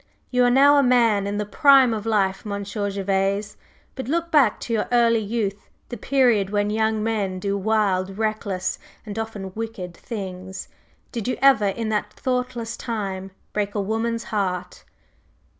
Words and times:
You 0.31 0.45
are 0.45 0.49
now 0.49 0.77
a 0.77 0.81
man 0.81 1.27
in 1.27 1.37
the 1.37 1.45
prime 1.45 1.93
of 1.93 2.07
life, 2.07 2.43
Monsieur 2.43 2.89
Gervase, 2.89 3.55
but 3.93 4.07
look 4.07 4.31
back 4.31 4.59
to 4.61 4.73
your 4.73 4.87
early 4.91 5.19
youth, 5.19 5.69
the 5.89 5.95
period 5.95 6.49
when 6.49 6.71
young 6.71 7.03
men 7.03 7.37
do 7.37 7.55
wild, 7.55 8.17
reckless, 8.17 8.79
and 9.05 9.19
often 9.19 9.51
wicked 9.53 9.95
things, 9.95 10.67
did 11.11 11.27
you 11.27 11.37
ever 11.39 11.67
in 11.67 11.89
that 11.89 12.13
thoughtless 12.13 12.75
time 12.75 13.29
break 13.53 13.75
a 13.75 13.79
woman's 13.81 14.23
heart?" 14.23 14.83